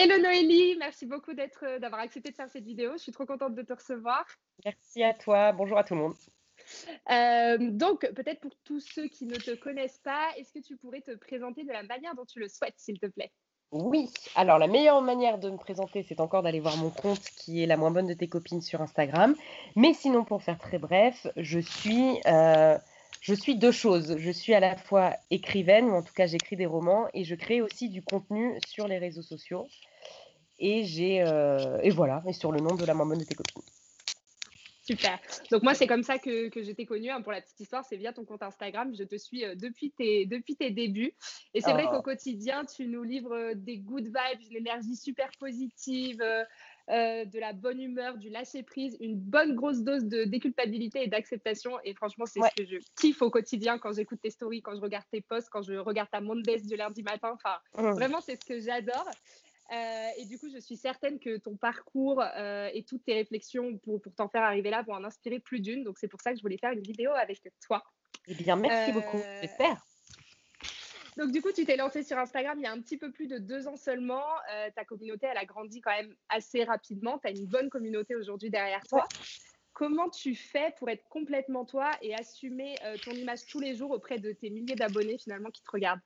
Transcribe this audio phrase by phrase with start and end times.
[0.00, 2.92] Hello Noélie, merci beaucoup d'être, d'avoir accepté de faire cette vidéo.
[2.92, 4.24] Je suis trop contente de te recevoir.
[4.64, 5.50] Merci à toi.
[5.50, 6.14] Bonjour à tout le monde.
[7.10, 11.00] Euh, donc, peut-être pour tous ceux qui ne te connaissent pas, est-ce que tu pourrais
[11.00, 13.32] te présenter de la manière dont tu le souhaites, s'il te plaît?
[13.72, 17.64] Oui, alors la meilleure manière de me présenter, c'est encore d'aller voir mon compte qui
[17.64, 19.34] est la moins bonne de tes copines sur Instagram.
[19.74, 22.78] Mais sinon, pour faire très bref, je suis, euh,
[23.20, 24.16] je suis deux choses.
[24.18, 27.34] Je suis à la fois écrivaine, ou en tout cas j'écris des romans, et je
[27.34, 29.66] crée aussi du contenu sur les réseaux sociaux.
[30.58, 33.62] Et j'ai euh, et voilà, et sur le nom de la bonne de tes copines.
[34.88, 35.18] Super.
[35.50, 37.10] Donc moi, c'est comme ça que, que je t'ai connue.
[37.10, 38.94] Hein, pour la petite histoire, c'est via ton compte Instagram.
[38.98, 41.12] Je te suis euh, depuis, tes, depuis tes débuts.
[41.52, 41.90] Et c'est vrai oh.
[41.90, 46.22] qu'au quotidien, tu nous livres euh, des good vibes, une énergie super positive,
[46.90, 51.78] euh, de la bonne humeur, du lâcher-prise, une bonne grosse dose de déculpabilité et d'acceptation.
[51.84, 54.80] Et franchement, c'est ce que je kiffe au quotidien quand j'écoute tes stories, quand je
[54.80, 57.34] regarde tes posts, quand je regarde ta Mondays du lundi matin.
[57.34, 57.92] Enfin, mmh.
[57.92, 59.08] vraiment, c'est ce que j'adore.
[59.70, 63.76] Euh, et du coup, je suis certaine que ton parcours euh, et toutes tes réflexions
[63.78, 65.84] pour, pour t'en faire arriver là vont en inspirer plus d'une.
[65.84, 67.82] Donc, c'est pour ça que je voulais faire une vidéo avec toi.
[68.26, 69.20] Eh bien, merci beaucoup.
[69.42, 69.84] J'espère.
[71.18, 73.26] Donc, du coup, tu t'es lancée sur Instagram il y a un petit peu plus
[73.26, 74.24] de deux ans seulement.
[74.76, 77.18] ta communauté, elle a grandi quand même assez rapidement.
[77.18, 79.06] Tu une bonne communauté aujourd'hui derrière toi.
[79.78, 84.18] Comment tu fais pour être complètement toi et assumer ton image tous les jours auprès
[84.18, 86.00] de tes milliers d'abonnés finalement qui te regardent?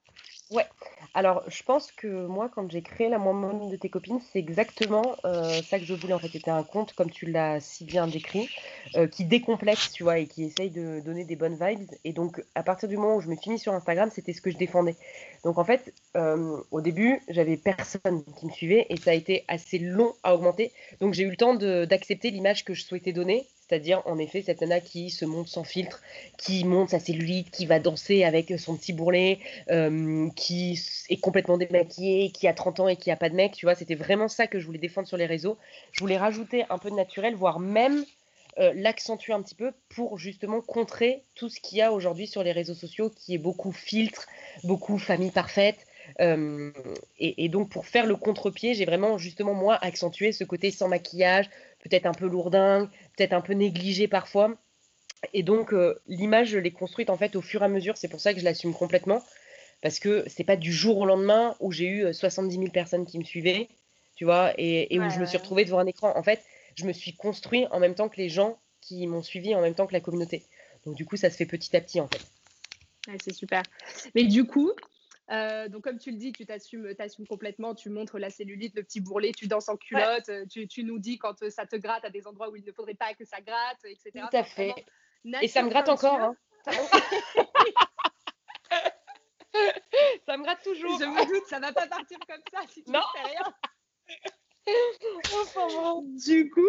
[0.50, 0.66] Ouais,
[1.14, 5.16] alors je pense que moi, quand j'ai créé la moins de tes copines, c'est exactement
[5.24, 6.28] euh, ça que je voulais en fait.
[6.28, 8.50] C'était un compte, comme tu l'as si bien décrit,
[8.96, 11.90] euh, qui décomplexe, tu vois, et qui essaye de donner des bonnes vibes.
[12.04, 14.42] Et donc, à partir du moment où je me suis mis sur Instagram, c'était ce
[14.42, 14.96] que je défendais.
[15.44, 19.44] Donc, en fait, euh, au début, j'avais personne qui me suivait et ça a été
[19.48, 20.72] assez long à augmenter.
[21.00, 24.60] Donc, j'ai eu le temps d'accepter l'image que je souhaitais donner c'est-à-dire, en effet, cette
[24.60, 26.02] nana qui se monte sans filtre,
[26.36, 29.38] qui monte sa cellulite, qui va danser avec son petit bourrelet,
[29.70, 33.52] euh, qui est complètement démaquillée, qui a 30 ans et qui a pas de mec.
[33.52, 35.56] Tu vois, c'était vraiment ça que je voulais défendre sur les réseaux.
[35.92, 38.04] Je voulais rajouter un peu de naturel, voire même
[38.58, 42.42] euh, l'accentuer un petit peu pour justement contrer tout ce qu'il y a aujourd'hui sur
[42.42, 44.27] les réseaux sociaux, qui est beaucoup filtre,
[44.64, 45.86] beaucoup famille parfaite.
[46.20, 46.73] Euh,
[47.18, 50.89] et, et, donc pour faire le contre-pied, j'ai vraiment justement moi accentué ce côté sans
[50.89, 51.48] maquillage,
[51.83, 54.57] peut-être un peu lourdingue, peut-être un peu négligé parfois.
[55.33, 57.96] Et donc, euh, l'image, je l'ai construite en fait au fur et à mesure.
[57.96, 59.23] C'est pour ça que je l'assume complètement.
[59.80, 63.05] Parce que c'est pas du jour au lendemain où j'ai eu 70 euh, 000 personnes
[63.05, 63.68] qui me suivaient,
[64.14, 66.17] tu vois, et, où je me suis retrouvée devant un écran.
[66.17, 66.41] En fait,
[66.77, 69.74] je me suis construit en même temps que les gens qui m'ont suivi, en même
[69.74, 70.45] temps que la communauté.
[70.86, 72.20] Donc, du coup, ça se fait petit à petit, en fait.
[73.20, 73.63] C'est super.
[74.14, 74.73] Mais du coup,
[75.30, 76.95] euh, donc, comme tu le dis, tu t'assumes,
[77.29, 80.98] complètement, tu montres la cellulite, le petit bourrelet, tu danses en culotte, euh, tu, nous
[80.98, 83.24] dis quand euh, ça te gratte à des endroits où il ne faudrait pas que
[83.24, 84.11] ça gratte, etc.
[84.30, 84.74] Tout à fait.
[85.41, 86.20] Et ça me gratte encore.
[86.20, 86.36] Hein.
[90.27, 90.98] ça me gratte toujours.
[90.98, 93.55] Je me doute, ça va pas partir comme ça si tu ne fais rien.
[96.27, 96.68] du coup,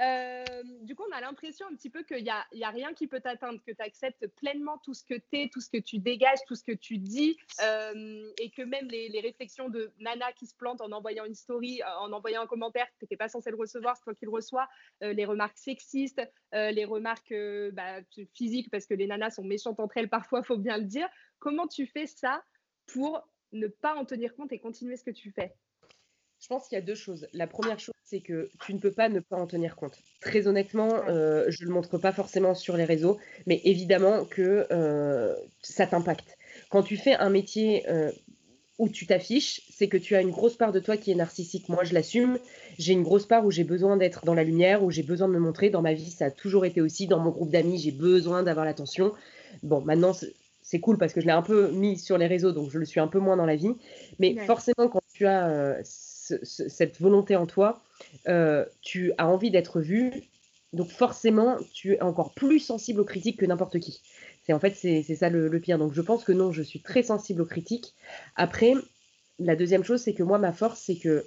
[0.00, 0.44] euh,
[0.92, 3.06] du coup, on a l'impression un petit peu qu'il n'y a, y a rien qui
[3.06, 5.98] peut t'atteindre, que tu acceptes pleinement tout ce que tu es, tout ce que tu
[5.98, 10.46] dégages, tout ce que tu dis, euh, et que même les, réflexions de Nana qui
[10.46, 13.50] se plante en envoyant une story, euh, en envoyant un commentaire, tu n'étais pas censé
[13.50, 14.68] le recevoir, c'est toi qui le reçois,
[15.00, 16.20] les remarques sexistes,
[16.52, 17.34] les remarques
[17.72, 18.00] bah,
[18.34, 21.08] physiques, parce que les nanas sont méchantes entre elles parfois, faut bien le dire.
[21.38, 22.44] Comment tu fais ça
[22.86, 25.54] pour ne pas en tenir compte et continuer ce que tu fais?
[26.42, 27.28] Je pense qu'il y a deux choses.
[27.32, 29.96] La première chose, c'est que tu ne peux pas ne pas en tenir compte.
[30.20, 34.66] Très honnêtement, euh, je ne le montre pas forcément sur les réseaux, mais évidemment que
[34.72, 36.36] euh, ça t'impacte.
[36.68, 38.10] Quand tu fais un métier euh,
[38.78, 41.68] où tu t'affiches, c'est que tu as une grosse part de toi qui est narcissique.
[41.68, 42.38] Moi, je l'assume.
[42.76, 45.34] J'ai une grosse part où j'ai besoin d'être dans la lumière, où j'ai besoin de
[45.34, 45.70] me montrer.
[45.70, 47.06] Dans ma vie, ça a toujours été aussi.
[47.06, 49.12] Dans mon groupe d'amis, j'ai besoin d'avoir l'attention.
[49.62, 50.12] Bon, maintenant,
[50.60, 52.84] c'est cool parce que je l'ai un peu mis sur les réseaux, donc je le
[52.84, 53.74] suis un peu moins dans la vie.
[54.18, 55.80] Mais forcément, quand tu as
[56.42, 57.82] cette volonté en toi,
[58.28, 60.12] euh, tu as envie d'être vu,
[60.72, 64.00] donc forcément, tu es encore plus sensible aux critiques que n'importe qui.
[64.44, 65.78] C'est en fait c'est ça le, pire.
[65.78, 67.94] Donc je pense que non, je suis très sensible aux critiques.
[68.36, 68.74] Après,
[69.38, 71.24] la deuxième chose, c'est que moi, ma force, c'est que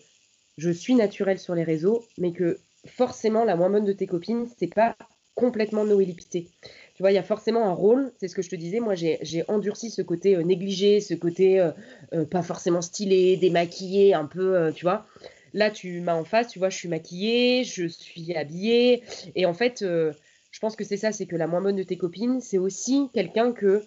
[0.57, 4.47] je suis naturelle sur les réseaux, mais que forcément, la moins bonne de tes copines,
[4.57, 4.95] c'est pas
[5.35, 6.49] complètement Noélie Pité.
[6.95, 8.95] Tu vois, il y a forcément un rôle, c'est ce que je te disais, moi
[8.95, 11.71] j'ai endurci ce côté euh, négligé, ce côté euh,
[12.13, 15.05] euh, pas forcément stylé, démaquillé, un peu, tu vois.
[15.53, 19.03] Là, tu m'as en face, tu vois, je suis maquillée, je suis habillée.
[19.35, 21.97] Et en fait, je pense que c'est ça, c'est que la moins bonne de tes
[21.97, 23.83] copines, c'est aussi quelqu'un que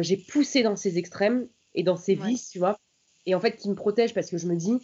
[0.00, 2.78] j'ai poussé dans ses extrêmes et dans ses vices, tu vois.
[3.24, 4.78] Et en fait, qui me protège parce que je me dis,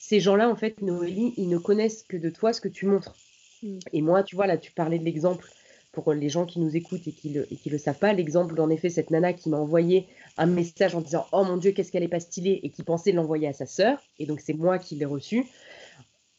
[0.00, 3.16] ces gens-là, en fait, Noélie, ils ne connaissent que de toi ce que tu montres.
[3.62, 3.78] Mm.
[3.92, 5.48] Et moi, tu vois, là, tu parlais de l'exemple
[6.02, 8.60] pour les gens qui nous écoutent et qui le, et qui le savent pas, l'exemple
[8.60, 10.06] en effet cette nana qui m'a envoyé
[10.36, 13.12] un message en disant oh mon dieu qu'est-ce qu'elle est pas stylée et qui pensait
[13.12, 15.46] l'envoyer à sa sœur et donc c'est moi qui l'ai reçu.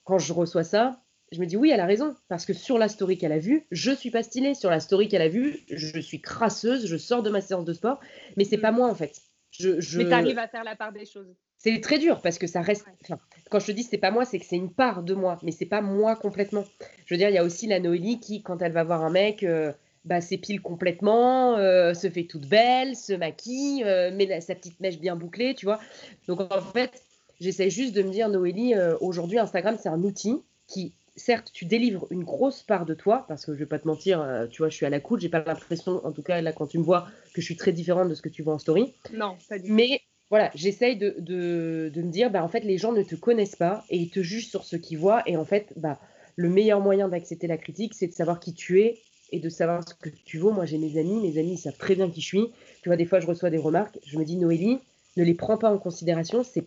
[0.03, 1.01] Quand je reçois ça,
[1.31, 3.65] je me dis oui, elle a raison, parce que sur la story qu'elle a vue,
[3.71, 4.53] je suis pas stylée.
[4.53, 7.73] Sur la story qu'elle a vue, je suis crasseuse, je sors de ma séance de
[7.73, 7.99] sport,
[8.37, 8.75] mais c'est pas mm.
[8.75, 9.19] moi en fait.
[9.49, 9.97] Je, je...
[9.97, 11.35] Mais tu arrives à faire la part des choses.
[11.57, 12.85] C'est très dur parce que ça reste.
[13.03, 13.19] Enfin,
[13.49, 15.51] quand je te dis c'est pas moi, c'est que c'est une part de moi, mais
[15.51, 16.65] c'est pas moi complètement.
[17.05, 19.09] Je veux dire, il y a aussi la Noélie qui, quand elle va voir un
[19.09, 19.71] mec, euh,
[20.05, 24.99] bah, s'épile complètement, euh, se fait toute belle, se maquille, euh, met sa petite mèche
[24.99, 25.79] bien bouclée, tu vois.
[26.27, 27.01] Donc en fait,
[27.39, 32.07] j'essaie juste de me dire, Noélie, aujourd'hui, Instagram, c'est un outil qui certes, tu délivres
[32.11, 34.69] une grosse part de toi, parce que je vais pas te mentir, euh, tu vois,
[34.69, 36.83] je suis à la coude, j'ai pas l'impression, en tout cas là quand tu me
[36.83, 38.93] vois, que je suis très différente de ce que tu vois en story.
[39.13, 39.73] Non, pas du tout.
[39.73, 43.15] Mais voilà, j'essaye de, de, de, me dire, bah, en fait, les gens ne te
[43.15, 45.23] connaissent pas et ils te jugent sur ce qu'ils voient.
[45.25, 45.99] Et en fait, bah,
[46.35, 48.99] le meilleur moyen d'accepter la critique, c'est de savoir qui tu es
[49.31, 50.51] et de savoir ce que tu vaux.
[50.51, 52.47] Moi, j'ai mes amis, mes amis ils savent très bien qui je suis.
[52.81, 54.79] Tu vois, des fois, je reçois des remarques, je me dis, Noélie,
[55.15, 56.65] ne les prends pas en considération, c'est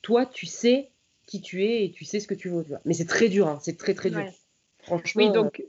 [0.00, 0.88] toi, tu sais
[1.26, 2.64] qui tu es et tu sais ce que tu veux.
[2.84, 3.58] Mais c'est très dur, hein.
[3.62, 4.24] c'est très très dur.
[4.80, 5.22] Franchement.
[5.22, 5.62] Oui, donc,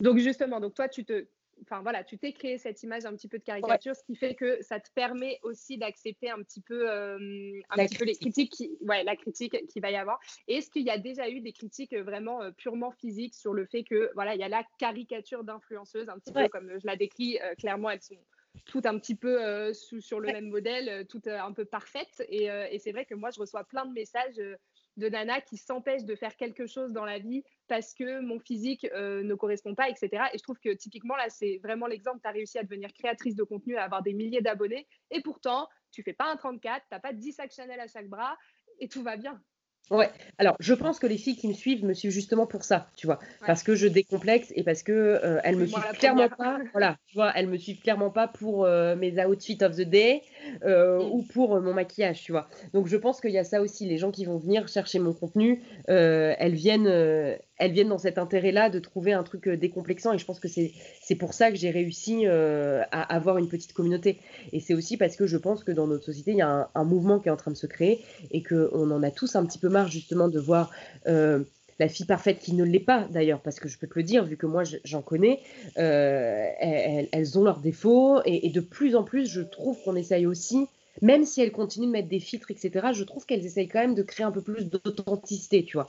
[0.00, 1.26] donc justement, donc toi, tu te,
[1.62, 4.34] enfin voilà, tu t'es créé cette image un petit peu de caricature, ce qui fait
[4.34, 8.52] que ça te permet aussi d'accepter un petit peu, euh, un petit peu les critiques,
[8.52, 10.20] qui, ouais, la critique qu'il va y avoir.
[10.48, 13.84] Est-ce qu'il y a déjà eu des critiques vraiment euh, purement physiques sur le fait
[13.84, 17.38] que voilà, il y a la caricature d'influenceuse, un petit peu comme je la décris,
[17.42, 18.18] euh, clairement, elles sont
[18.66, 22.22] toutes un petit peu sous, sur le même modèle, toutes un peu parfaites.
[22.28, 24.38] Et, et c'est vrai que moi, je reçois plein de messages
[24.96, 28.86] de nana qui s'empêche de faire quelque chose dans la vie parce que mon physique
[28.94, 30.24] euh, ne correspond pas, etc.
[30.32, 32.18] Et je trouve que typiquement, là, c'est vraiment l'exemple.
[32.22, 34.86] Tu as réussi à devenir créatrice de contenu, à avoir des milliers d'abonnés.
[35.10, 38.08] Et pourtant, tu fais pas un 34, tu n'as pas 10 sacs Chanel à chaque
[38.08, 38.36] bras
[38.80, 39.40] et tout va bien.
[39.90, 42.88] Ouais, alors je pense que les filles qui me suivent me suivent justement pour ça,
[42.96, 46.60] tu vois, parce que je décomplexe et parce que euh, elles me suivent clairement pas,
[46.72, 50.22] voilà, tu vois, elles me suivent clairement pas pour euh, mes outfits of the day
[50.64, 51.10] euh, mm.
[51.12, 52.48] ou pour mon maquillage, tu vois.
[52.72, 55.12] Donc je pense qu'il y a ça aussi, les gens qui vont venir chercher mon
[55.12, 60.24] contenu, elles viennent, elles viennent dans cet intérêt-là de trouver un truc décomplexant et je
[60.24, 64.18] pense que c'est pour ça que j'ai réussi à avoir une petite communauté
[64.52, 66.68] et c'est aussi parce que je pense que dans notre société il y a un,
[66.74, 69.36] un mouvement qui est en train de se créer et que on en a tous
[69.36, 70.70] un petit peu marre justement de voir
[71.06, 71.44] euh,
[71.82, 74.24] la fille parfaite qui ne l'est pas d'ailleurs, parce que je peux te le dire,
[74.24, 75.40] vu que moi j'en connais,
[75.78, 80.68] euh, elles, ont leurs défauts et, de plus en plus, je trouve qu'on essaye aussi,
[81.00, 83.96] même si elles continuent de mettre des filtres, etc., je trouve qu'elles essayent quand même
[83.96, 85.88] de créer un peu plus d'authenticité, tu vois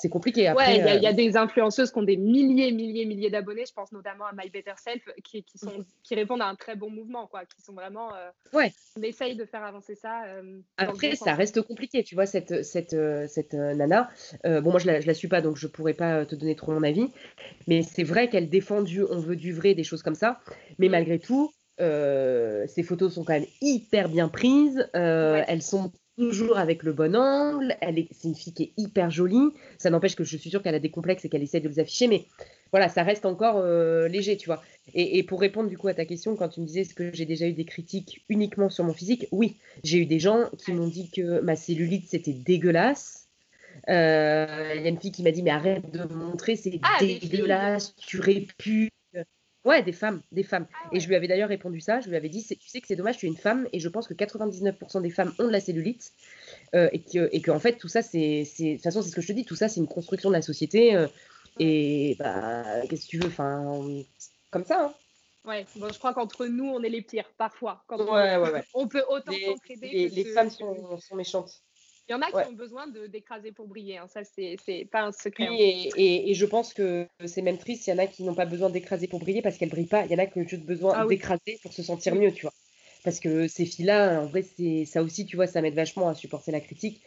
[0.00, 0.46] c'est compliqué.
[0.46, 3.64] Après, il y, a euh, des influenceuses qui ont des milliers, milliers, milliers d'abonnés.
[3.66, 6.74] Je pense notamment à My Better Self, qui, qui, sont, qui répondent à un très
[6.74, 8.14] bon mouvement, quoi, qui sont vraiment.
[8.14, 8.72] Euh, ouais.
[8.96, 10.24] On essaye de faire avancer ça.
[10.24, 12.96] Euh, après, ça reste compliqué, tu vois, cette, cette,
[13.28, 14.08] cette nana.
[14.44, 16.72] bon, moi, je la, je la suis pas, donc je pourrais pas te donner trop
[16.72, 17.08] mon avis.
[17.66, 20.40] Mais c'est vrai qu'elle défend du on veut du vrai, des choses comme ça.
[20.78, 20.92] Mais mm.
[20.92, 24.88] malgré tout, euh, ces photos sont quand même hyper bien prises.
[24.94, 27.74] Elles sont toujours avec le bon angle.
[27.80, 29.50] Elle est, c'est une fille qui est hyper jolie.
[29.78, 31.80] Ça n'empêche que je suis sûre qu'elle a des complexes et qu'elle essaie de les
[31.80, 32.26] afficher, mais
[32.72, 34.62] voilà, ça reste encore euh, léger, tu vois.
[34.92, 37.24] Et, pour répondre du coup à ta question, quand tu me disais est-ce que j'ai
[37.24, 40.88] déjà eu des critiques uniquement sur mon physique, oui, j'ai eu des gens qui m'ont
[40.88, 43.28] dit que ma cellulite c'était dégueulasse.
[43.88, 46.98] Euh, il y a une fille qui m'a dit mais arrête de montrer, c'est ah,
[47.00, 48.90] dégueulasse, tu répues.
[49.64, 50.66] Ouais, des femmes, des femmes.
[50.72, 52.00] Ah et je lui avais d'ailleurs répondu ça.
[52.00, 53.88] Je lui avais dit, tu sais que c'est dommage, tu es une femme, et je
[53.88, 56.12] pense que 99% des femmes ont de la cellulite,
[56.74, 59.14] euh, et que, et que en fait tout ça, c'est, de toute façon, c'est ce
[59.14, 60.96] que je te dis, tout ça, c'est une construction de la société.
[60.96, 61.08] Euh,
[61.58, 63.82] et bah, qu'est-ce que tu veux, enfin,
[64.50, 64.86] comme ça.
[64.86, 64.94] Hein.
[65.44, 67.82] Ouais, bon, je crois qu'entre nous, on est les pires parfois.
[67.86, 68.62] Quand ouais, on, ouais, ouais.
[68.74, 69.88] on peut autant s'entraider.
[69.88, 71.62] Les, les femmes sont, sont méchantes.
[72.10, 73.98] Il y en a qui ont besoin d'écraser pour briller.
[73.98, 74.08] Hein.
[74.08, 75.46] Ça, c'est pas un secret.
[75.46, 75.90] Hein.
[75.96, 77.86] et, je pense que c'est même triste.
[77.86, 80.04] Il y en a qui n'ont pas besoin d'écraser pour briller parce qu'elles brillent pas.
[80.06, 82.42] Il y en a qui ont juste besoin ah d'écraser pour se sentir mieux, tu
[82.42, 82.52] vois.
[83.04, 86.14] Parce que ces filles-là, en vrai, c'est ça aussi, tu vois, ça m'aide vachement à
[86.14, 87.00] supporter la critique.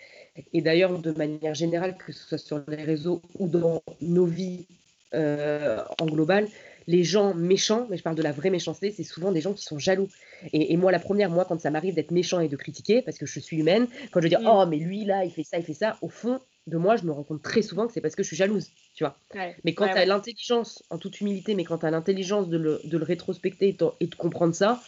[0.53, 4.65] Et d'ailleurs, de manière générale, que ce soit sur les réseaux ou dans nos vies
[5.13, 6.48] euh, en global,
[6.88, 9.63] les gens méchants, mais je parle de la vraie méchanceté, c'est souvent des gens qui
[9.63, 10.10] sont jaloux.
[10.52, 13.25] Et, moi, la première, moi, quand ça m'arrive d'être méchant et de critiquer, parce que
[13.25, 14.48] je suis humaine, quand je dis mm.
[14.48, 17.04] oh mais lui là, il fait ça, il fait ça, au fond de moi, je
[17.04, 19.18] me rends compte très souvent que c'est parce que je suis jalouse, tu vois.
[19.63, 22.80] mais quand tu as l'intelligence, en toute humilité, mais quand tu as l'intelligence de le,
[22.86, 24.82] de le, rétrospecter et, de comprendre ça,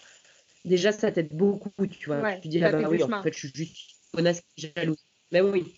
[0.63, 2.33] déjà ça t'aide beaucoup, tu vois.
[2.37, 3.77] tu dis ah bah oui, en fait, je suis juste
[4.13, 5.03] connasse jalouse.
[5.31, 5.73] Mais oui.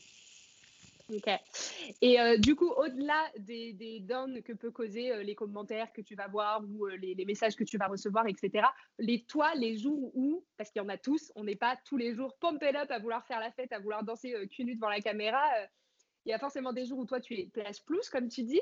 [1.10, 1.30] Ok.
[2.02, 6.02] Et euh, du coup, au-delà des, des downs que peut causer euh, les commentaires que
[6.02, 8.68] tu vas voir ou euh, les, messages que tu vas recevoir, etc.,
[9.00, 11.96] les toi, les jours où, parce qu'il y en a tous, on n'est pas tous
[11.96, 14.90] les jours pumped up à vouloir faire la fête, à vouloir danser cul nu devant
[14.90, 15.42] la caméra.
[16.26, 18.62] Il y a forcément des jours où toi, tu es place plus, comme tu dis.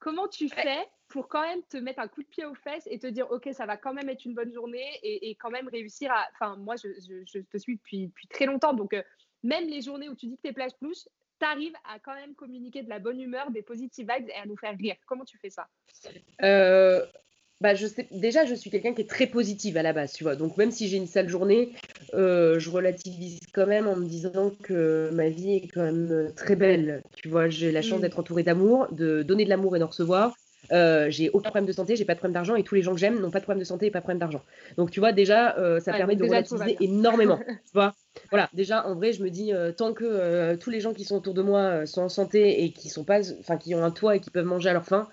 [0.00, 2.98] comment tu fais pour quand même te mettre un coup de pied aux fesses et
[2.98, 6.10] te dire, OK, ça va quand même être une bonne journée et, quand même réussir
[6.10, 6.26] à.
[6.32, 8.74] Enfin, moi, je, te suis depuis, depuis très longtemps.
[8.74, 8.96] Donc,
[9.44, 12.14] même les journées où tu dis que tu es plage plus, tu arrives à quand
[12.14, 14.96] même communiquer de la bonne humeur, des positive vibes et à nous faire rire.
[15.06, 15.68] Comment tu fais ça?
[16.42, 17.04] Euh,
[17.60, 20.24] bah, je sais, déjà, je suis quelqu'un qui est très positive à la base, tu
[20.24, 20.36] vois.
[20.36, 21.72] Donc, même si j'ai une sale journée,
[22.14, 26.56] euh, je relativise quand même en me disant que ma vie est quand même très
[26.56, 27.02] belle.
[27.16, 28.02] Tu vois, j'ai la chance mmh.
[28.02, 30.34] d'être entourée d'amour, de donner de l'amour et d'en recevoir.
[30.72, 32.92] Euh, j'ai aucun problème de santé, j'ai pas de problème d'argent et tous les gens
[32.92, 34.42] que j'aime n'ont pas de problème de santé et pas de problème d'argent.
[34.76, 37.38] Donc tu vois déjà euh, ça permet de relativiser énormément.
[37.46, 37.94] tu vois
[38.30, 41.16] voilà, déjà en vrai je me dis euh, tant que tous les gens qui sont
[41.16, 43.20] autour de moi sont en santé et qui sont pas
[43.60, 45.08] qui ont un toit et qui peuvent manger à leur faim,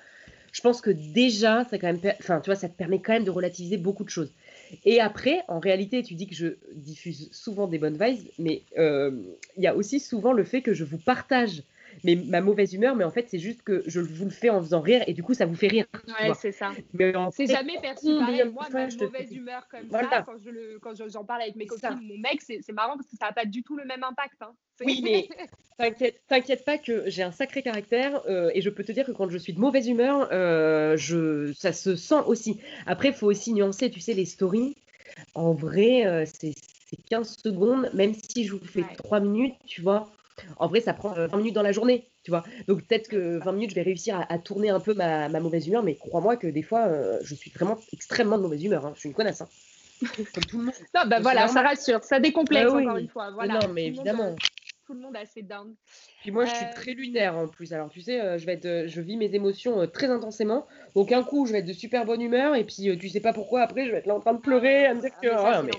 [0.51, 3.25] je pense que déjà ça quand même enfin tu vois ça te permet quand même
[3.25, 4.31] de relativiser beaucoup de choses.
[4.85, 9.63] Et après, en réalité, tu dis que je diffuse souvent des bonnes vibes, mais il
[9.63, 11.61] y a aussi souvent le fait que je vous partage
[12.03, 14.61] mais ma mauvaise humeur, mais en fait, c'est juste que je vous le fais en
[14.61, 15.85] faisant rire et du coup, ça vous fait rire.
[16.07, 16.71] Ouais, c'est ça.
[17.31, 18.43] C'est jamais perçu pareil.
[18.51, 22.17] Moi, ma mauvaise humeur comme ça, quand, je quand j'en parle avec mes copines, mon
[22.17, 24.41] mec, c'est marrant parce que ça n'a pas du tout le même impact.
[24.41, 24.53] Hein.
[24.85, 25.29] Oui, mais
[26.27, 29.29] t'inquiète pas que j'ai un sacré caractère euh, et je peux te dire que quand
[29.29, 32.59] je suis de mauvaise humeur, euh, je, ça se sent aussi.
[32.85, 34.75] Après, il faut aussi nuancer, tu sais, les stories.
[35.35, 36.53] En vrai, euh, c'est
[37.09, 40.11] 15 secondes, même si je vous fais 3 minutes, tu vois.
[40.57, 42.43] En vrai, ça prend 20 minutes dans la journée, tu vois.
[42.67, 45.83] Donc peut-être que 20 minutes, je vais réussir à, tourner un peu ma, mauvaise humeur,
[45.83, 46.89] mais crois-moi que des fois,
[47.21, 48.85] je suis vraiment extrêmement de mauvaise humeur.
[48.85, 48.93] Hein.
[48.95, 49.41] Je suis une connasse.
[49.41, 49.47] Hein.
[50.33, 50.73] Comme tout le monde.
[50.93, 53.31] Non, bah voilà, ça rassure, ça décomplexe encore une fois.
[53.31, 53.59] Voilà.
[53.59, 54.35] Non, mais évidemment.
[54.85, 55.75] tout le monde a assez down.
[56.21, 57.73] Puis moi, je suis très lunaire en plus.
[57.73, 60.67] Alors, tu sais, je, vais être, je vis mes émotions très intensément.
[60.95, 62.55] Donc, un coup, je vais être de super bonne humeur.
[62.55, 64.85] Et puis, tu sais pas pourquoi, après, je vais être là en train de pleurer,
[64.85, 65.27] à me dire que.
[65.29, 65.71] Ah, mais...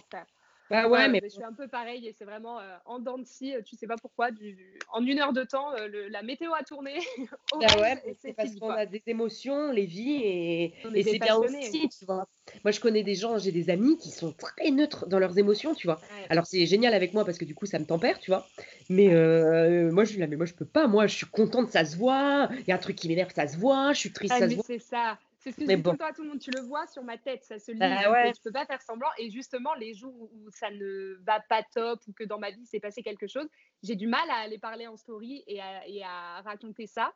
[0.71, 3.27] Bah ouais, mais je suis un peu pareil et c'est vraiment euh, en dents de
[3.27, 6.63] scie, tu sais pas pourquoi, du, en une heure de temps, euh, la météo a
[6.63, 6.99] tourné.
[7.61, 11.89] bah ouais, c'est parce qu'on a des émotions, les vies et, et c'est bien aussi,
[11.89, 12.27] tu vois.
[12.65, 15.75] Moi, je connais des gens, j'ai des amis qui sont très neutres dans leurs émotions,
[15.75, 16.01] tu vois.
[16.29, 18.47] Alors c'est génial avec moi parce que du coup, ça me tempère, tu vois.
[18.89, 20.87] Mais euh, moi, je suis là, mais moi, je peux pas.
[20.87, 22.49] Moi, je suis contente, ça se voit.
[22.61, 23.93] Il y a un truc qui m'énerve, ça se voit.
[23.93, 24.65] Je suis triste, ah, ça se voit.
[24.67, 25.19] C'est ça.
[25.45, 26.41] C'est ce que je dis tout le temps à tout le monde.
[26.41, 27.79] Tu le vois sur ma tête, ça se lit.
[27.79, 28.33] Bah ouais.
[28.43, 29.11] peux pas faire semblant.
[29.19, 32.65] Et justement, les jours où ça ne va pas top ou que dans ma vie
[32.65, 33.47] s'est passé quelque chose,
[33.83, 37.13] j'ai du mal à aller parler en story et à, raconter ça.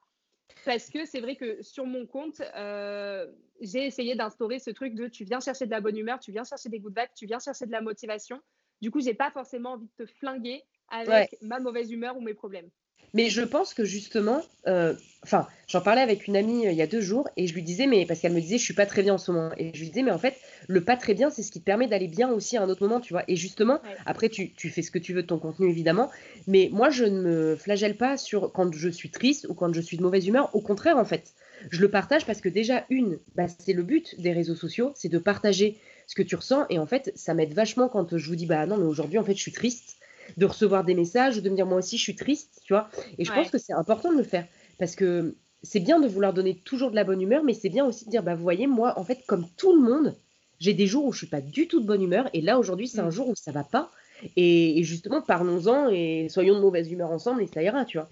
[0.67, 3.27] Parce que c'est vrai que sur mon compte, euh,
[3.63, 6.45] j'ai essayé d'instaurer ce truc de tu viens chercher de la bonne humeur, tu viens
[6.45, 8.43] chercher des good vibes, tu viens chercher de la motivation.
[8.83, 12.35] Du coup, j'ai pas forcément envie de te flinguer avec ma mauvaise humeur ou mes
[12.35, 12.69] problèmes.
[13.15, 16.83] Mais je pense que justement, euh, enfin, j'en parlais avec une amie euh, il y
[16.83, 18.87] a deux jours et je lui disais, mais parce qu'elle me disait, je suis pas
[18.87, 19.51] très bien en ce moment.
[19.57, 20.37] Et je lui disais, mais en fait,
[20.67, 22.83] le pas très bien, c'est ce qui te permet d'aller bien aussi à un autre
[22.83, 23.25] moment, tu vois.
[23.29, 26.11] Et justement, après, tu, tu, fais ce que tu veux de ton contenu, évidemment.
[26.47, 29.81] Mais moi, je ne me flagelle pas sur quand je suis triste ou quand je
[29.81, 30.55] suis de mauvaise humeur.
[30.55, 31.33] Au contraire, en fait,
[31.71, 35.09] je le partage parce que déjà, une, bah, c'est le but des réseaux sociaux, c'est
[35.09, 36.67] de partager ce que tu ressens.
[36.71, 39.25] Et en fait, ça m'aide vachement quand je vous dis, bah non, mais aujourd'hui, en
[39.25, 39.97] fait, je suis triste
[40.37, 42.89] de recevoir des messages, de me dire moi aussi je suis triste, tu vois.
[43.19, 44.47] Et je pense que c'est important de le faire
[44.79, 47.85] parce que c'est bien de vouloir donner toujours de la bonne humeur, mais c'est bien
[47.85, 50.17] aussi de dire bah vous voyez moi en fait comme tout le monde,
[50.61, 52.89] j'ai des jours où je suis pas du tout de bonne humeur et là aujourd'hui
[52.89, 53.13] c'est un mm.
[53.13, 53.91] jour où ça va pas
[54.37, 58.09] et, justement parlons-en et soyons de mauvaise humeur ensemble et ça ira, tu vois.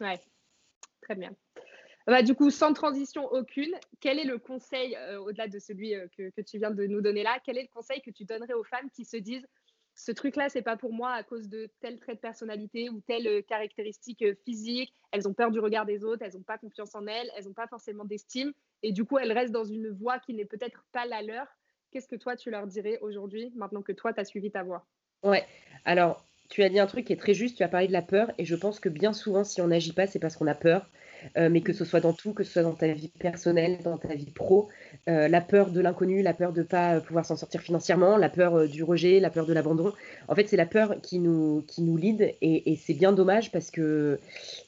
[0.00, 0.20] Ouais,
[1.02, 1.30] très bien.
[2.06, 6.06] Bah, du coup, sans transition aucune, quel est le conseil, euh, au-delà de celui euh,
[6.16, 8.54] que, que, tu viens de nous donner là, quel est le conseil que tu donnerais
[8.54, 9.46] aux femmes qui se disent
[9.94, 13.26] ce truc-là, c'est pas pour moi à cause de tel trait de personnalité ou telle
[13.26, 14.94] euh, caractéristique euh, physique.
[15.12, 17.52] Elles ont peur du regard des autres, elles n'ont pas confiance en elles, elles n'ont
[17.52, 18.52] pas forcément d'estime.
[18.82, 21.46] Et du coup, elles restent dans une voie qui n'est peut-être pas la leur.
[21.90, 24.86] Qu'est-ce que toi, tu leur dirais aujourd'hui, maintenant que toi, tu as suivi ta voie?
[25.22, 25.44] Ouais,
[25.84, 28.02] alors tu as dit un truc qui est très juste, tu as parlé de la
[28.02, 30.54] peur, et je pense que bien souvent, si on n'agit pas, c'est parce qu'on a
[30.54, 30.88] peur.
[31.36, 33.98] Euh, mais que ce soit dans tout, que ce soit dans ta vie personnelle, dans
[33.98, 34.68] ta vie pro,
[35.08, 38.28] euh, la peur de l'inconnu, la peur de ne pas pouvoir s'en sortir financièrement, la
[38.28, 39.92] peur euh, du rejet, la peur de l'abandon.
[40.28, 44.18] En fait, c'est la peur qui nous, qui lead et, c'est bien dommage parce que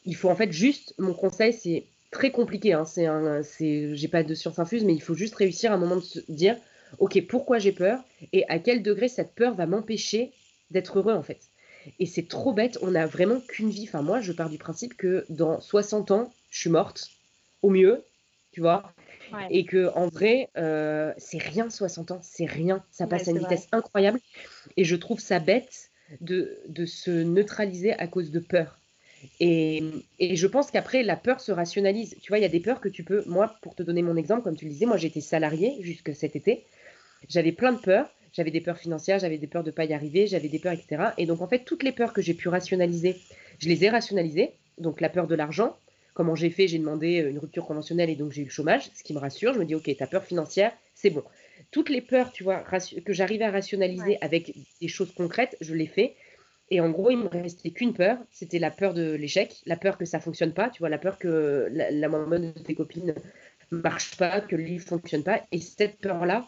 [0.04, 4.08] il faut en fait juste, mon conseil, c'est très compliqué, hein, c'est un, c'est, j'ai
[4.08, 6.56] pas de science infuse, mais il faut juste réussir à un moment de se dire,
[6.98, 8.00] ok, pourquoi j'ai peur
[8.32, 10.32] et à quel degré cette peur va m'empêcher
[10.70, 11.38] d'être heureux en fait.
[11.98, 13.84] Et c'est trop bête, on n'a vraiment qu'une vie.
[13.88, 17.10] Enfin, moi, je pars du principe que dans 60 ans, je suis morte,
[17.62, 18.04] au mieux,
[18.52, 18.92] tu vois.
[19.48, 22.84] Et que en vrai, euh, c'est rien 60 ans, c'est rien.
[22.90, 24.20] Ça passe à une vitesse incroyable.
[24.76, 28.78] Et je trouve ça bête de, de se neutraliser à cause de peur.
[29.40, 29.82] Et,
[30.18, 32.16] et, je pense qu'après, la peur se rationalise.
[32.20, 33.22] Tu vois, il y a des peurs que tu peux.
[33.26, 36.36] Moi, pour te donner mon exemple, comme tu le disais, moi j'étais salariée jusque cet
[36.36, 36.66] été.
[37.28, 38.12] J'avais plein de peurs.
[38.32, 40.72] J'avais des peurs financières, j'avais des peurs de ne pas y arriver, j'avais des peurs,
[40.72, 41.10] etc.
[41.18, 43.16] Et donc, en fait, toutes les peurs que j'ai pu rationaliser,
[43.58, 44.52] je les ai rationalisées.
[44.78, 45.76] Donc, la peur de l'argent,
[46.14, 49.02] comment j'ai fait J'ai demandé une rupture conventionnelle et donc j'ai eu le chômage, ce
[49.02, 49.52] qui me rassure.
[49.54, 51.24] Je me dis, ok, tu as peur financière, c'est bon.
[51.70, 52.64] Toutes les peurs, tu vois,
[53.04, 56.14] que j'arrivais à rationaliser avec des choses concrètes, je l'ai fait.
[56.70, 59.98] Et en gros, il me restait qu'une peur, c'était la peur de l'échec, la peur
[59.98, 63.14] que ça fonctionne pas, tu vois, la peur que la, la de tes copines
[63.70, 65.42] marche pas, que le livre fonctionne pas.
[65.52, 66.46] Et cette peur-là,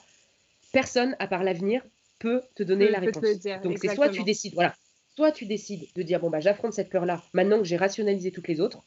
[0.75, 1.83] personne, à part l'avenir,
[2.19, 3.25] peut te donner la réponse.
[3.63, 4.75] Donc c'est soit tu décides, voilà,
[5.17, 8.49] soit tu décides de dire bon bah j'affronte cette peur-là maintenant que j'ai rationalisé toutes
[8.49, 8.83] les autres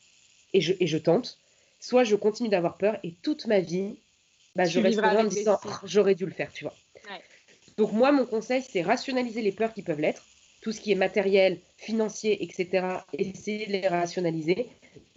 [0.53, 1.39] et je, et je tente,
[1.79, 3.97] soit je continue d'avoir peur et toute ma vie,
[4.55, 6.75] bah, je reste en me disant oh, j'aurais dû le faire, tu vois.
[7.77, 10.23] Donc moi mon conseil c'est rationaliser les peurs qui peuvent l'être
[10.61, 14.67] tout ce qui est matériel, financier, etc., essayez de les rationaliser.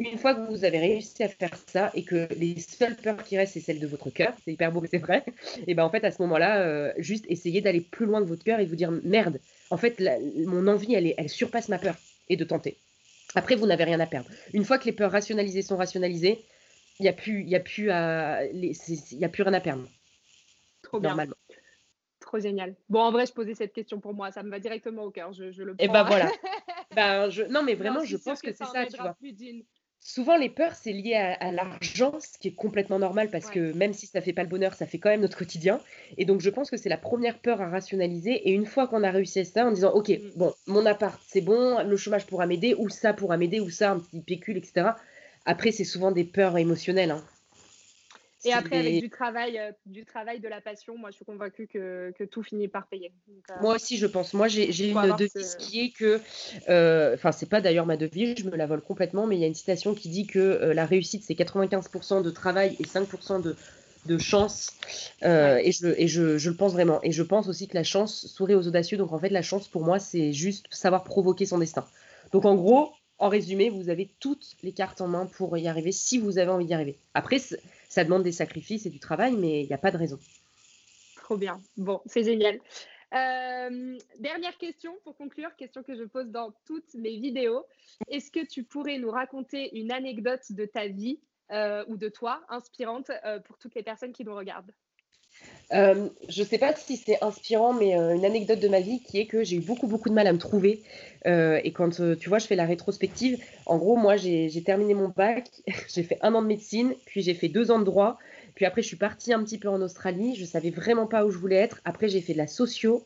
[0.00, 3.36] Une fois que vous avez réussi à faire ça et que les seules peurs qui
[3.36, 5.22] restent, c'est celles de votre cœur, c'est hyper beau, mais c'est vrai,
[5.66, 8.42] et ben en fait, à ce moment-là, euh, juste essayez d'aller plus loin que votre
[8.42, 9.38] cœur et vous dire merde,
[9.68, 10.02] en fait,
[10.46, 11.96] mon envie, elle, est, elle surpasse ma peur
[12.30, 12.78] et de tenter.
[13.34, 14.30] Après, vous n'avez rien à perdre.
[14.54, 16.42] Une fois que les peurs rationalisées sont rationalisées,
[16.98, 19.86] il n'y a, plus, y a, plus à, y a plus rien à perdre.
[20.82, 21.10] Trop bien.
[21.10, 21.36] Normalement
[22.30, 22.76] trop génial.
[22.88, 25.32] Bon, en vrai, je posais cette question pour moi, ça me va directement au cœur.
[25.32, 26.30] Je, le Et eh ben voilà.
[26.94, 27.42] ben, je...
[27.42, 29.16] Non, mais vraiment, je pense que, c'est ça, tu vois.
[30.02, 33.92] Souvent, les peurs, c'est lié à, l'argent, ce qui est complètement normal parce que même
[33.92, 35.78] si ça fait pas le bonheur, ça fait quand même notre quotidien.
[36.16, 38.32] Et donc, je pense que c'est la première peur à rationaliser.
[38.48, 40.30] Et une fois qu'on a réussi à ça, en disant, OK, mm.
[40.36, 43.92] bon, mon appart, c'est bon, le chômage pourra m'aider, ou ça pourra m'aider, ou ça,
[43.92, 44.88] un petit pécule, etc.
[45.44, 47.10] Après, c'est souvent des peurs émotionnelles.
[47.10, 47.22] Hein.
[48.44, 51.66] Et après, avec du travail, euh, du travail, de la passion, moi, je suis convaincue
[51.66, 53.12] que, tout finit par payer.
[53.28, 54.32] Euh, moi aussi, je pense.
[54.34, 56.20] Moi, j'ai une devise qui est que,
[56.68, 59.44] euh, enfin, c'est pas d'ailleurs ma devise, je me la vole complètement, mais il y
[59.44, 63.56] a une citation qui dit que la réussite, c'est 95% de travail et 5% de,
[64.06, 64.70] de chance.
[65.22, 67.00] Et, je, et je, je, le pense vraiment.
[67.02, 68.96] Et je pense aussi que la chance sourit aux audacieux.
[68.96, 71.84] Donc, en fait, la chance, pour moi, c'est juste savoir provoquer son destin.
[72.32, 75.92] Donc, en gros, en résumé, vous avez toutes les cartes en main pour y arriver
[75.92, 76.98] si vous avez envie d'y arriver.
[77.12, 77.38] Après,
[77.90, 80.18] ça demande des sacrifices et du travail, mais il n'y a pas de raison.
[81.16, 81.60] Trop bien.
[81.76, 82.58] Bon, c'est génial.
[83.12, 87.66] Euh, dernière question pour conclure, question que je pose dans toutes mes vidéos.
[88.06, 91.18] Est-ce que tu pourrais nous raconter une anecdote de ta vie
[91.50, 94.72] euh, ou de toi inspirante euh, pour toutes les personnes qui nous regardent?
[95.72, 99.00] Euh, je ne sais pas si c'est inspirant, mais euh, une anecdote de ma vie
[99.00, 100.82] qui est que j'ai eu beaucoup, beaucoup de mal à me trouver.
[101.26, 105.08] Euh, et quand, tu vois, je fais la rétrospective, en gros, moi, j'ai terminé mon
[105.08, 105.48] bac,
[105.88, 108.18] j'ai fait un an de médecine, puis j'ai fait deux ans de droit,
[108.54, 111.24] puis après, je suis partie un petit peu en Australie, je ne savais vraiment pas
[111.24, 111.80] où je voulais être.
[111.84, 113.04] Après, j'ai fait de la socio.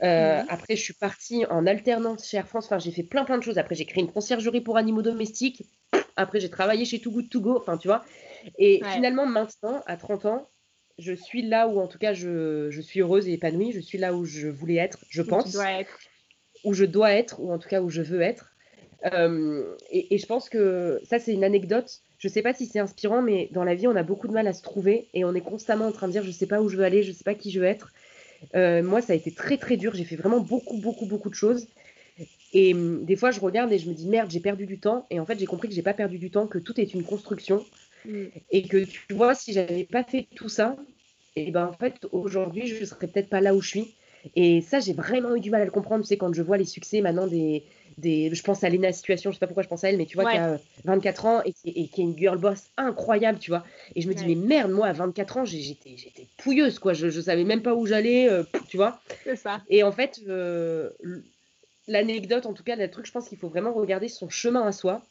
[0.00, 2.66] Après, je suis partie en alternance chez Air France.
[2.66, 3.58] Enfin, j'ai fait plein, plein de choses.
[3.58, 5.64] Après, j'ai créé une conciergerie pour animaux domestiques.
[6.16, 7.58] Après, j'ai travaillé chez Too Good To Go.
[7.58, 8.04] Enfin, tu vois.
[8.58, 10.48] Et finalement, maintenant, à 30 ans,
[10.98, 13.72] je suis là où, en tout cas, je, je, suis heureuse et épanouie.
[13.72, 15.56] Je suis là où je voulais être, je pense.
[16.64, 18.54] Où je dois être, ou en tout cas où je veux être.
[19.12, 22.00] Euh, et, je pense que ça, c'est une anecdote.
[22.18, 24.32] Je ne sais pas si c'est inspirant, mais dans la vie, on a beaucoup de
[24.32, 26.46] mal à se trouver et on est constamment en train de dire je ne sais
[26.46, 27.92] pas où je veux aller, je ne sais pas qui je veux être.
[28.54, 29.94] Euh, moi, ça a été très très dur.
[29.94, 31.66] J'ai fait vraiment beaucoup, beaucoup, beaucoup de choses.
[32.54, 35.06] Et hum, des fois, je regarde et je me dis merde, j'ai perdu du temps.
[35.10, 37.04] Et en fait, j'ai compris que j'ai pas perdu du temps, que tout est une
[37.04, 37.64] construction.
[38.04, 38.24] Mm.
[38.50, 40.76] Et que tu vois, si j'avais pas fait tout ça,
[41.36, 43.94] et ben en fait, aujourd'hui, je serais peut-être pas là où je suis.
[44.36, 46.02] Et ça, j'ai vraiment eu du mal à le comprendre.
[46.02, 47.64] Tu sais, quand je vois les succès maintenant des.
[47.98, 50.06] des je pense à Lena Situation, je sais pas pourquoi je pense à elle, mais
[50.06, 53.64] tu vois, qui a 24 ans et qui, est une girl boss incroyable, tu vois.
[53.94, 55.96] Et je me dis, mais merde, moi, à 24 ans, j'étais
[56.38, 56.94] pouilleuse, quoi.
[56.94, 59.00] Je, je savais même pas où j'allais, euh, tu vois.
[59.24, 59.60] C'est ça.
[59.68, 60.90] Et en fait, euh,
[61.86, 64.72] l'anecdote, en tout cas, le truc, je pense qu'il faut vraiment regarder son chemin à
[64.72, 65.02] soi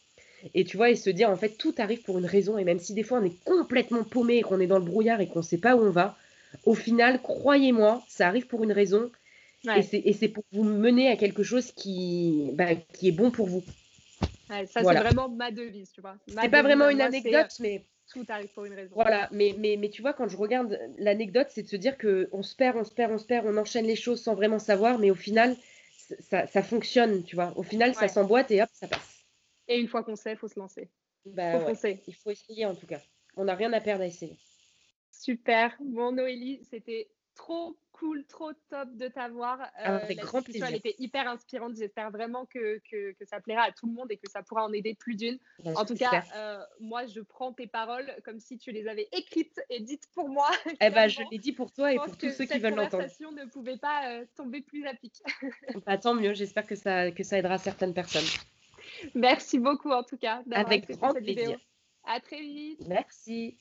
[0.54, 2.58] et tu vois, et se dire, en fait, tout arrive pour une raison.
[2.58, 5.28] Et même si des fois on est complètement paumé, qu'on est dans le brouillard et
[5.28, 6.18] qu'on ne sait pas où on va,
[6.66, 9.12] au final, croyez-moi, ça arrive pour une raison.
[9.76, 13.64] Et c'est pour vous mener à quelque chose qui, bah, qui est bon pour vous.
[14.50, 16.16] ça, c'est vraiment ma devise, tu vois.
[16.28, 17.86] C'est pas vraiment une anecdote, euh, mais.
[18.12, 18.92] Tout arrive pour une raison.
[18.94, 22.44] Voilà, mais, mais, mais tu vois, quand je regarde l'anecdote, c'est de se dire qu'on
[22.44, 25.00] se perd, on se perd, on se perd, on enchaîne les choses sans vraiment savoir,
[25.00, 25.56] mais au final,
[26.20, 27.54] ça, ça fonctionne, tu vois.
[27.56, 29.13] Au final, ça s'emboîte et hop, ça passe.
[29.68, 30.90] Et une fois qu'on sait, il faut se lancer.
[31.26, 33.00] Bah, Il faut essayer en tout cas.
[33.36, 34.38] On n'a rien à perdre à essayer.
[35.12, 35.76] Super.
[35.80, 39.62] Bon, Noélie, c'était trop cool, trop top de t'avoir.
[39.62, 40.66] Euh, Avec grand plaisir.
[40.68, 41.76] Elle était hyper inspirante.
[41.78, 44.74] J'espère vraiment que, que, ça plaira à tout le monde et que ça pourra en
[44.74, 45.40] aider plus d'une.
[45.64, 49.08] Bah, en tout cas, euh, moi, je prends tes paroles comme si tu les avais
[49.14, 50.50] écrites et dites pour moi.
[50.82, 53.04] Eh ben, je l'ai dit pour toi et pour tous ceux qui veulent l'entendre.
[53.08, 55.22] Cette conversation ne pouvait pas euh, tomber plus à pic.
[55.86, 56.34] bah, tant mieux.
[56.34, 58.26] J'espère que ça, que ça aidera certaines personnes.
[59.16, 60.42] Merci beaucoup en tout cas.
[60.52, 61.60] Avec grand plaisir.
[62.06, 62.82] À très vite.
[62.88, 63.58] Merci.